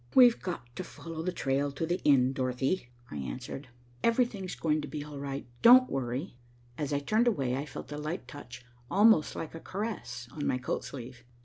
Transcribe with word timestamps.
"We've 0.15 0.41
got 0.41 0.75
to 0.77 0.83
follow 0.83 1.21
the 1.21 1.31
trail 1.31 1.71
to 1.73 1.85
the 1.85 2.01
end, 2.03 2.33
Dorothy," 2.33 2.89
I 3.11 3.17
answered. 3.17 3.67
"Everything's 4.03 4.55
going 4.55 4.81
to 4.81 4.87
be 4.87 5.03
all 5.05 5.19
right, 5.19 5.45
don't 5.61 5.91
worry." 5.91 6.37
As 6.75 6.91
I 6.91 6.97
turned 6.97 7.27
away, 7.27 7.55
I 7.55 7.67
felt 7.67 7.91
a 7.91 7.99
light 7.99 8.27
touch, 8.27 8.65
almost 8.89 9.35
like 9.35 9.53
a 9.53 9.59
caress, 9.59 10.27
on 10.31 10.47
my 10.47 10.57
coat 10.57 10.83
sleeve. 10.85 11.23